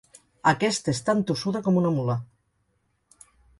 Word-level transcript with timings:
Aquesta 0.51 0.91
és 0.93 1.01
tan 1.09 1.21
tossuda 1.33 1.63
com 1.69 1.79
una 1.83 1.93
mula. 1.99 2.17